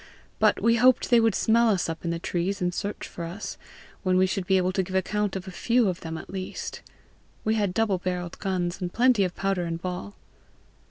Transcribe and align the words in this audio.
But 0.39 0.59
we 0.63 0.77
hoped 0.77 1.11
they 1.11 1.19
would 1.19 1.35
smell 1.35 1.69
us 1.69 1.87
up 1.87 2.03
in 2.03 2.09
the 2.09 2.17
trees, 2.17 2.59
and 2.59 2.73
search 2.73 3.07
for 3.07 3.23
us, 3.23 3.55
when 4.01 4.17
we 4.17 4.25
should 4.25 4.47
be 4.47 4.57
able 4.57 4.71
to 4.71 4.81
give 4.81 4.95
account 4.95 5.35
of 5.35 5.47
a 5.47 5.51
few 5.51 5.87
of 5.87 5.99
them 5.99 6.17
at 6.17 6.27
least: 6.31 6.81
we 7.43 7.53
had 7.53 7.71
double 7.71 7.99
barrelled 7.99 8.39
guns, 8.39 8.81
and 8.81 8.91
plenty 8.91 9.23
of 9.23 9.35
powder 9.35 9.65
and 9.65 9.79
ball." 9.79 10.15